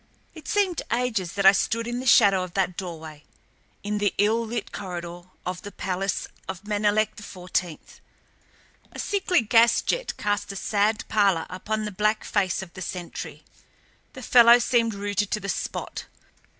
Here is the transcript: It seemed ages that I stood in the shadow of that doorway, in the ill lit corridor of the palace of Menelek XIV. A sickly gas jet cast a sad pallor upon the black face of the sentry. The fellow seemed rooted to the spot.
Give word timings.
It 0.33 0.47
seemed 0.47 0.81
ages 0.91 1.33
that 1.33 1.45
I 1.45 1.51
stood 1.51 1.85
in 1.85 1.99
the 1.99 2.07
shadow 2.07 2.41
of 2.41 2.55
that 2.55 2.75
doorway, 2.75 3.23
in 3.83 3.99
the 3.99 4.15
ill 4.17 4.43
lit 4.43 4.71
corridor 4.71 5.25
of 5.45 5.61
the 5.61 5.71
palace 5.71 6.27
of 6.49 6.63
Menelek 6.63 7.17
XIV. 7.17 7.77
A 8.93 8.97
sickly 8.97 9.41
gas 9.43 9.83
jet 9.83 10.17
cast 10.17 10.51
a 10.51 10.55
sad 10.55 11.03
pallor 11.07 11.45
upon 11.51 11.85
the 11.85 11.91
black 11.91 12.23
face 12.23 12.63
of 12.63 12.73
the 12.73 12.81
sentry. 12.81 13.43
The 14.13 14.23
fellow 14.23 14.57
seemed 14.57 14.95
rooted 14.95 15.29
to 15.29 15.39
the 15.39 15.47
spot. 15.49 16.05